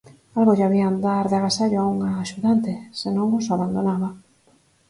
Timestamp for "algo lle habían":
0.37-0.95